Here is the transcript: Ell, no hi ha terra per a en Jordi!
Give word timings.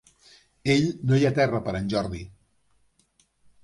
Ell, 0.75 0.87
no 1.11 1.21
hi 1.21 1.29
ha 1.29 1.33
terra 1.41 1.63
per 1.69 1.77
a 1.77 1.77
en 1.85 1.95
Jordi! 1.95 2.27